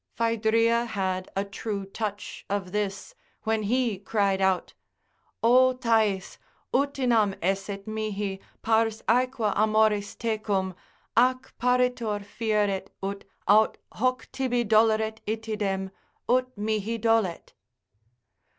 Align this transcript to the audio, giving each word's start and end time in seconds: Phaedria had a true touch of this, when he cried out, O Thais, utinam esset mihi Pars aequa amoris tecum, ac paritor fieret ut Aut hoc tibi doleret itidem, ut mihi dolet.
Phaedria 0.17 0.85
had 0.85 1.29
a 1.35 1.45
true 1.45 1.85
touch 1.85 2.43
of 2.49 2.71
this, 2.71 3.13
when 3.43 3.61
he 3.61 3.99
cried 3.99 4.41
out, 4.41 4.73
O 5.43 5.73
Thais, 5.73 6.39
utinam 6.73 7.35
esset 7.39 7.85
mihi 7.85 8.39
Pars 8.63 9.03
aequa 9.07 9.53
amoris 9.55 10.15
tecum, 10.15 10.73
ac 11.15 11.51
paritor 11.59 12.23
fieret 12.25 12.87
ut 13.03 13.25
Aut 13.47 13.77
hoc 13.91 14.27
tibi 14.31 14.63
doleret 14.65 15.19
itidem, 15.27 15.91
ut 16.27 16.47
mihi 16.57 16.97
dolet. 16.97 17.53